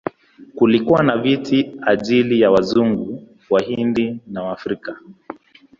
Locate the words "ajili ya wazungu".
1.87-3.27